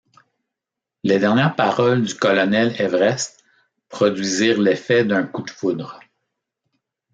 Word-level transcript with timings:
Les 1.03 1.19
dernières 1.19 1.55
paroles 1.55 2.01
du 2.01 2.15
colonel 2.15 2.73
Everest 2.81 3.45
produisirent 3.87 4.59
l’effet 4.59 5.05
d’un 5.05 5.21
coup 5.27 5.43
de 5.43 5.51
foudre. 5.51 5.99